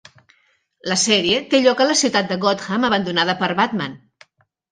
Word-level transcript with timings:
La 0.91 0.95
sèrie 1.01 1.41
té 1.51 1.59
lloc 1.65 1.83
a 1.83 1.87
la 1.91 1.97
ciutat 2.01 2.31
de 2.31 2.37
Gotham 2.45 2.87
abandonada 2.89 3.35
per 3.43 3.53
Batman. 3.61 3.95